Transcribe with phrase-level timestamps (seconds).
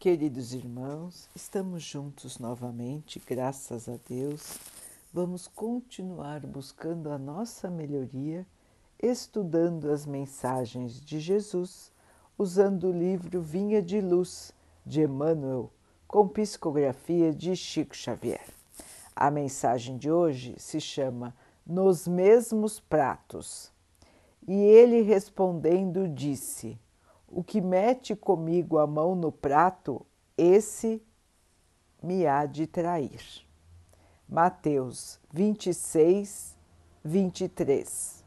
[0.00, 4.56] Queridos irmãos, estamos juntos novamente, graças a Deus.
[5.12, 8.46] Vamos continuar buscando a nossa melhoria,
[8.98, 11.92] estudando as mensagens de Jesus,
[12.38, 14.54] usando o livro Vinha de Luz
[14.86, 15.70] de Emmanuel,
[16.08, 18.46] com psicografia de Chico Xavier.
[19.14, 21.36] A mensagem de hoje se chama
[21.66, 23.70] Nos Mesmos Pratos.
[24.48, 26.78] E ele respondendo disse:
[27.30, 30.04] o que mete comigo a mão no prato,
[30.36, 31.00] esse
[32.02, 33.46] me há de trair.
[34.28, 36.56] Mateus 26,
[37.04, 38.24] 23.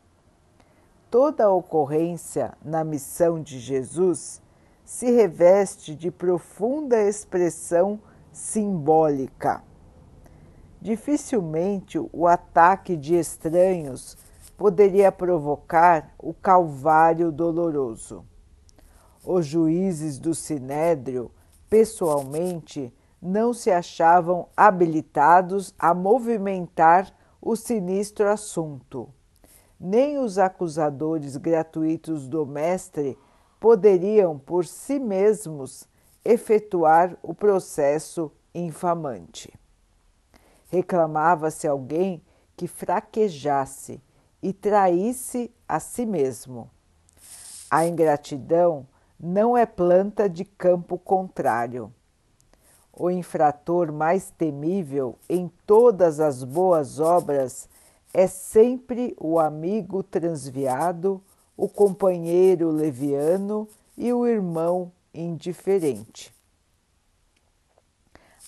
[1.11, 4.41] Toda ocorrência na missão de Jesus
[4.85, 7.99] se reveste de profunda expressão
[8.31, 9.63] simbólica.
[10.81, 14.17] Dificilmente o ataque de estranhos
[14.57, 18.25] poderia provocar o calvário doloroso
[19.23, 21.31] os juízes do sinédrio,
[21.69, 29.09] pessoalmente, não se achavam habilitados a movimentar o sinistro assunto.
[29.79, 33.17] Nem os acusadores gratuitos do Mestre
[33.59, 35.87] poderiam, por si mesmos,
[36.23, 39.53] efetuar o processo infamante.
[40.69, 42.21] Reclamava-se alguém
[42.55, 44.01] que fraquejasse
[44.41, 46.69] e traísse a si mesmo.
[47.69, 48.85] A ingratidão
[49.19, 51.93] não é planta de campo contrário.
[52.91, 57.67] O infrator mais temível em todas as boas obras
[58.13, 61.21] é sempre o amigo transviado,
[61.57, 66.33] o companheiro leviano e o irmão indiferente.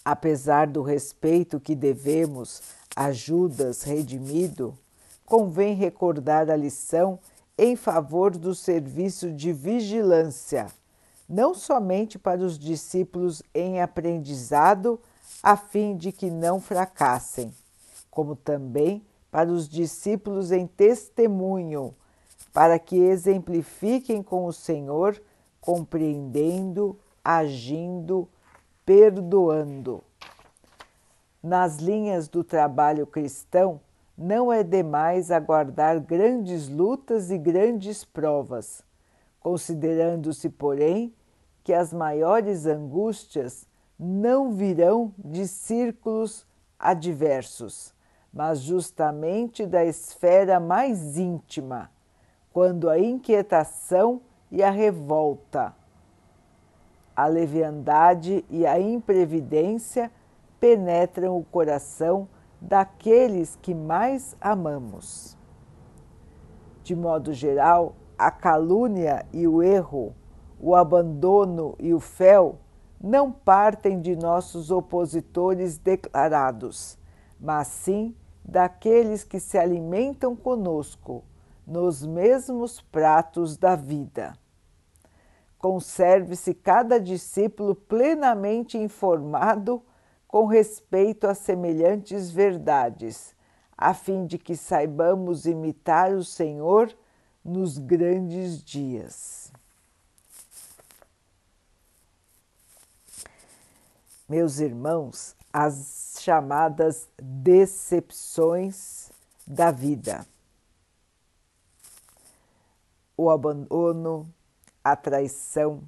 [0.04, 2.62] Apesar do respeito que devemos
[2.96, 4.78] a Judas redimido,
[5.26, 7.20] convém recordar a lição
[7.58, 10.68] em favor do serviço de vigilância,
[11.28, 15.00] não somente para os discípulos em aprendizado,
[15.42, 17.54] a fim de que não fracassem,
[18.12, 21.94] como também para os discípulos em testemunho,
[22.54, 25.22] para que exemplifiquem com o Senhor,
[25.60, 28.30] compreendendo, agindo,
[28.86, 30.04] perdoando.
[31.42, 33.82] Nas linhas do trabalho cristão,
[34.18, 38.84] não é demais aguardar grandes lutas e grandes provas,
[39.40, 41.14] considerando-se, porém,
[41.64, 43.68] que as maiores angústias
[44.00, 46.46] não virão de círculos
[46.80, 47.94] adversos,
[48.32, 51.90] mas justamente da esfera mais íntima,
[52.54, 54.22] quando a inquietação
[54.52, 55.76] e a revolta,
[57.16, 60.12] a leviandade e a imprevidência
[60.60, 62.28] penetram o coração
[62.68, 65.38] daqueles que mais amamos.
[66.84, 70.16] De modo geral, a calúnia e o erro,
[70.60, 72.58] o abandono e o fel
[73.00, 76.98] não partem de nossos opositores declarados,
[77.40, 81.24] mas sim daqueles que se alimentam conosco
[81.68, 84.34] nos mesmos pratos da vida.
[85.60, 89.84] Conserve-se cada discípulo plenamente informado
[90.28, 93.36] com respeito a semelhantes verdades,
[93.78, 96.96] a fim de que saibamos imitar o Senhor
[97.44, 99.52] nos grandes dias.
[104.28, 109.12] Meus irmãos, as chamadas decepções
[109.46, 110.26] da vida.
[113.16, 114.28] O abandono,
[114.84, 115.84] a traição,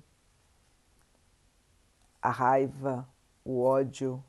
[2.22, 3.08] a raiva,
[3.48, 4.22] o ódio,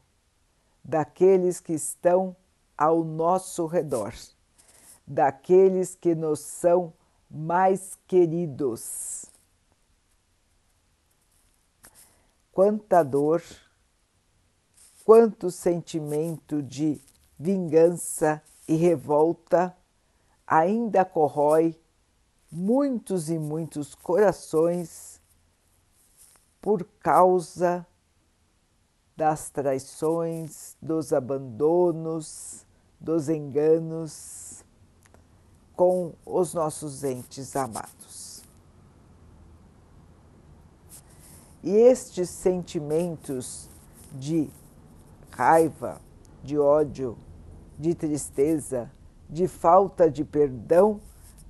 [0.85, 2.37] daqueles que estão
[2.77, 4.15] ao nosso redor,
[5.05, 6.93] daqueles que nos são
[7.29, 9.27] mais queridos.
[12.53, 13.43] Quanta dor,
[15.05, 17.01] quanto sentimento de
[17.37, 19.77] vingança e revolta
[20.47, 21.77] ainda corrói
[22.51, 25.21] muitos e muitos corações
[26.61, 27.85] por causa
[29.19, 32.65] das traições, dos abandonos,
[33.01, 34.65] dos enganos
[35.75, 38.45] com os nossos entes amados.
[41.65, 43.69] E estes sentimentos
[44.13, 44.49] de
[45.33, 46.01] raiva,
[46.45, 47.19] de ódio,
[47.77, 48.89] de tristeza,
[49.29, 51.01] de falta de perdão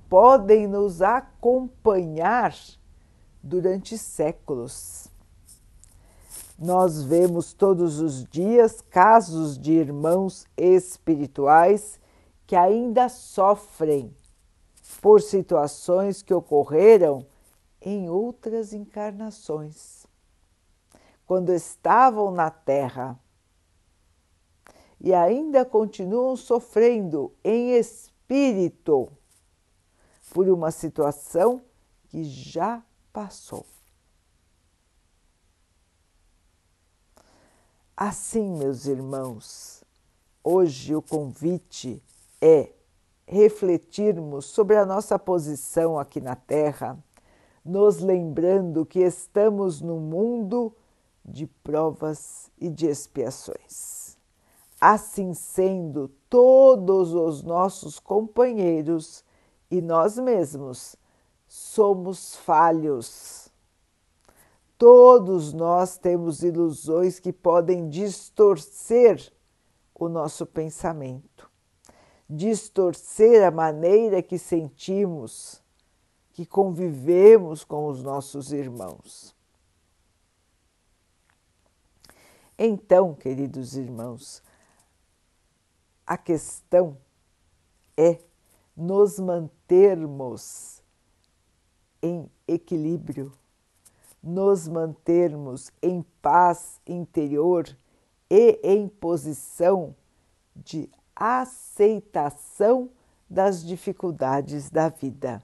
[0.09, 2.55] podem nos acompanhar
[3.43, 5.08] durante séculos
[6.59, 11.97] nós vemos todos os dias casos de irmãos espirituais
[12.45, 14.13] que ainda sofrem
[15.01, 17.25] por situações que ocorreram
[17.81, 20.05] em outras encarnações.
[21.25, 23.15] quando estavam na terra
[24.99, 29.07] e ainda continuam sofrendo em espírito
[30.33, 31.61] por uma situação
[32.07, 32.83] que já
[33.13, 33.63] passou.
[38.01, 39.83] Assim, meus irmãos,
[40.41, 42.01] hoje o convite
[42.39, 42.71] é
[43.27, 46.97] refletirmos sobre a nossa posição aqui na Terra,
[47.65, 50.73] nos lembrando que estamos no mundo
[51.25, 54.17] de provas e de expiações.
[54.79, 59.25] Assim sendo, todos os nossos companheiros
[59.69, 60.95] e nós mesmos
[61.49, 63.38] somos falhos.
[64.79, 69.29] Todos nós temos ilusões que podem distorcer
[69.93, 71.51] o nosso pensamento,
[72.29, 75.61] distorcer a maneira que sentimos,
[76.31, 79.35] que convivemos com os nossos irmãos.
[82.57, 84.41] Então, queridos irmãos,
[86.07, 86.97] a questão
[87.97, 88.17] é
[88.77, 90.81] nos mantermos
[92.01, 93.33] em equilíbrio,
[94.21, 97.65] nos mantermos em paz interior
[98.29, 99.95] e em posição
[100.55, 102.89] de aceitação
[103.29, 105.41] das dificuldades da vida,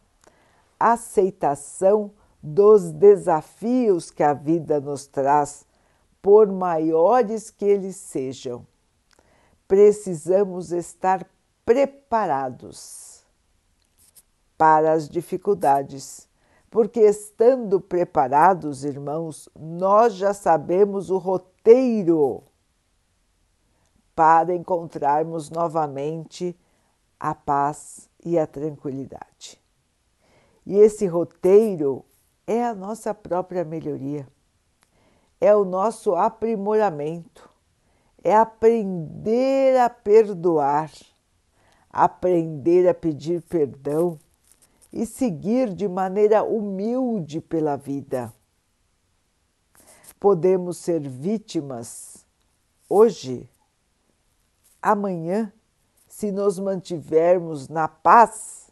[0.80, 2.12] aceitação
[2.42, 5.66] dos desafios que a vida nos traz,
[6.22, 8.66] por maiores que eles sejam.
[9.68, 11.28] Precisamos estar
[11.64, 13.24] preparados
[14.58, 16.25] para as dificuldades,
[16.76, 22.44] porque estando preparados, irmãos, nós já sabemos o roteiro
[24.14, 26.54] para encontrarmos novamente
[27.18, 29.58] a paz e a tranquilidade.
[30.66, 32.04] E esse roteiro
[32.46, 34.28] é a nossa própria melhoria,
[35.40, 37.50] é o nosso aprimoramento,
[38.22, 40.92] é aprender a perdoar,
[41.90, 44.20] aprender a pedir perdão
[44.96, 48.34] e seguir de maneira humilde pela vida.
[50.18, 52.26] Podemos ser vítimas
[52.88, 53.50] hoje,
[54.82, 55.52] amanhã,
[56.08, 58.72] se nos mantivermos na paz,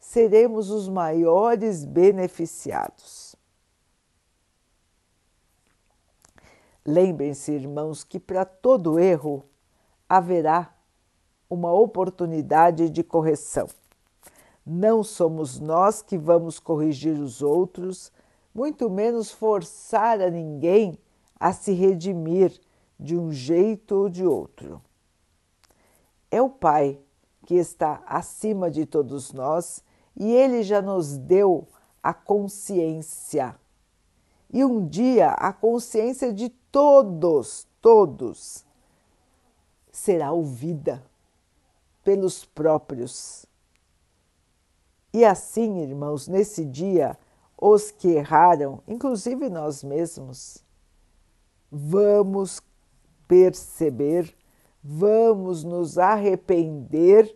[0.00, 3.36] seremos os maiores beneficiados.
[6.84, 9.44] Lembrem-se, irmãos, que para todo erro
[10.08, 10.74] haverá
[11.48, 13.68] uma oportunidade de correção.
[14.66, 18.10] Não somos nós que vamos corrigir os outros,
[18.54, 20.98] muito menos forçar a ninguém
[21.38, 22.58] a se redimir
[22.98, 24.80] de um jeito ou de outro.
[26.30, 26.98] É o Pai
[27.44, 29.84] que está acima de todos nós
[30.16, 31.68] e ele já nos deu
[32.02, 33.54] a consciência.
[34.50, 38.64] E um dia a consciência de todos, todos,
[39.92, 41.04] será ouvida
[42.02, 43.46] pelos próprios
[45.14, 47.16] e assim, irmãos, nesse dia,
[47.56, 50.58] os que erraram, inclusive nós mesmos,
[51.70, 52.60] vamos
[53.28, 54.36] perceber,
[54.82, 57.32] vamos nos arrepender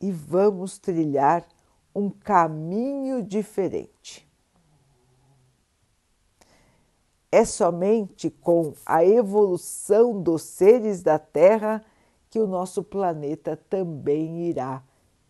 [0.00, 1.44] e vamos trilhar
[1.92, 4.24] um caminho diferente.
[7.32, 11.84] É somente com a evolução dos seres da Terra
[12.30, 14.80] que o nosso planeta também irá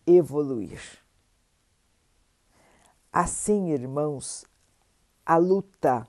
[0.05, 1.08] evoluir.
[3.11, 4.45] Assim, irmãos,
[5.25, 6.07] a luta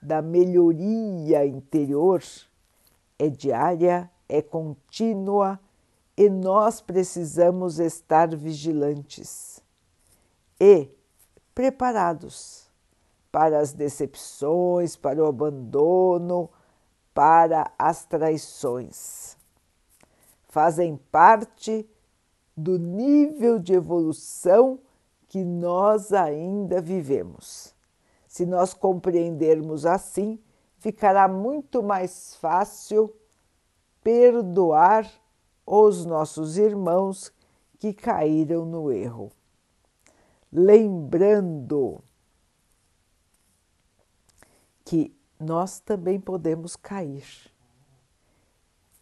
[0.00, 2.22] da melhoria interior
[3.18, 5.60] é diária, é contínua
[6.16, 9.62] e nós precisamos estar vigilantes
[10.60, 10.88] e
[11.54, 12.68] preparados
[13.30, 16.50] para as decepções, para o abandono,
[17.14, 19.36] para as traições.
[20.48, 21.88] Fazem parte
[22.56, 24.78] do nível de evolução
[25.32, 27.74] que nós ainda vivemos.
[28.28, 30.38] Se nós compreendermos assim,
[30.76, 33.16] ficará muito mais fácil
[34.04, 35.10] perdoar
[35.64, 37.32] os nossos irmãos
[37.78, 39.32] que caíram no erro.
[40.52, 42.04] Lembrando
[44.84, 47.24] que nós também podemos cair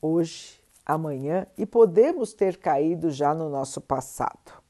[0.00, 4.69] hoje, amanhã e podemos ter caído já no nosso passado.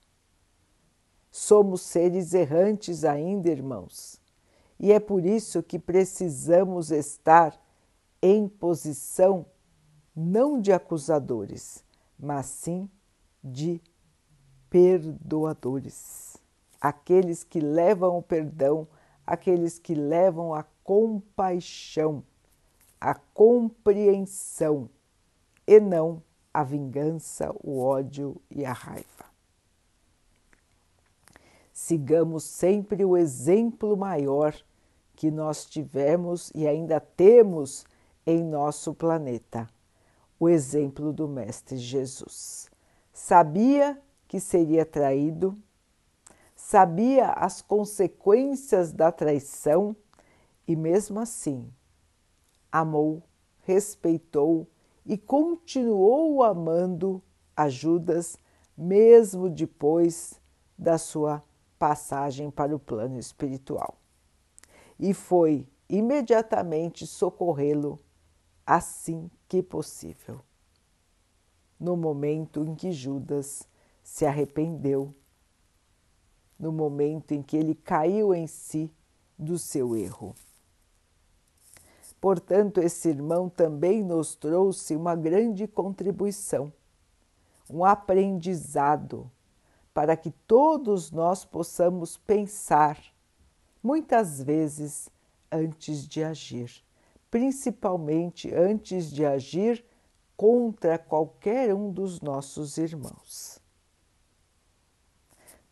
[1.30, 4.20] Somos seres errantes ainda, irmãos,
[4.78, 7.58] e é por isso que precisamos estar
[8.20, 9.46] em posição
[10.14, 11.84] não de acusadores,
[12.18, 12.90] mas sim
[13.42, 13.80] de
[14.68, 16.36] perdoadores.
[16.80, 18.88] Aqueles que levam o perdão,
[19.26, 22.24] aqueles que levam a compaixão
[23.00, 24.90] a compreensão
[25.66, 26.22] e não
[26.52, 29.19] a vingança, o ódio e a raiva.
[31.82, 34.54] Sigamos sempre o exemplo maior
[35.16, 37.86] que nós tivemos e ainda temos
[38.26, 39.66] em nosso planeta,
[40.38, 42.70] o exemplo do Mestre Jesus.
[43.14, 45.58] Sabia que seria traído,
[46.54, 49.96] sabia as consequências da traição
[50.68, 51.72] e, mesmo assim,
[52.70, 53.22] amou,
[53.62, 54.68] respeitou
[55.04, 57.22] e continuou amando
[57.56, 58.36] a Judas,
[58.76, 60.38] mesmo depois
[60.78, 61.42] da sua
[61.80, 63.96] passagem para o plano espiritual.
[64.98, 67.98] E foi imediatamente socorrê-lo
[68.66, 70.42] assim que possível.
[71.80, 73.66] No momento em que Judas
[74.02, 75.14] se arrependeu,
[76.58, 78.92] no momento em que ele caiu em si
[79.38, 80.34] do seu erro.
[82.20, 86.70] Portanto, esse irmão também nos trouxe uma grande contribuição,
[87.70, 89.30] um aprendizado,
[90.00, 92.98] para que todos nós possamos pensar,
[93.82, 95.10] muitas vezes,
[95.52, 96.82] antes de agir,
[97.30, 99.84] principalmente antes de agir
[100.38, 103.60] contra qualquer um dos nossos irmãos.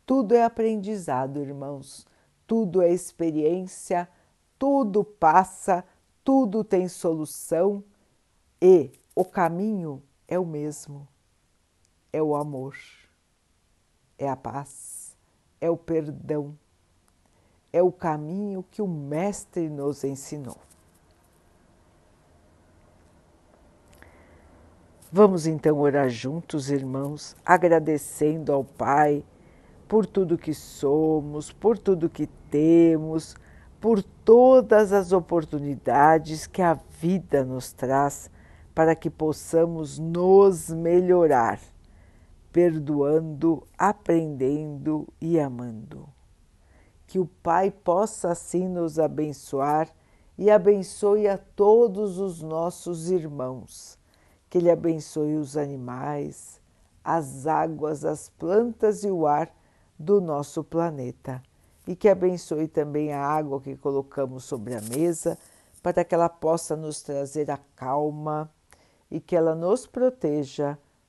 [0.04, 2.06] Tudo é aprendizado, irmãos,
[2.46, 4.06] tudo é experiência,
[4.58, 5.82] tudo passa.
[6.22, 7.82] Tudo tem solução.
[8.60, 11.08] E o caminho é o mesmo:
[12.12, 12.76] é o amor,
[14.18, 15.16] é a paz,
[15.60, 16.56] é o perdão,
[17.72, 20.58] é o caminho que o Mestre nos ensinou.
[25.10, 29.24] Vamos então orar juntos, irmãos, agradecendo ao Pai
[29.86, 33.34] por tudo que somos, por tudo que temos
[33.80, 38.30] por todas as oportunidades que a vida nos traz
[38.74, 41.60] para que possamos nos melhorar,
[42.58, 46.08] perdoando, aprendendo e amando.
[47.06, 49.88] Que o Pai possa assim nos abençoar
[50.36, 53.96] e abençoe a todos os nossos irmãos.
[54.50, 56.60] Que Ele abençoe os animais,
[57.04, 59.54] as águas, as plantas e o ar
[59.96, 61.40] do nosso planeta
[61.86, 65.38] e que abençoe também a água que colocamos sobre a mesa,
[65.80, 68.50] para que ela possa nos trazer a calma
[69.08, 70.76] e que ela nos proteja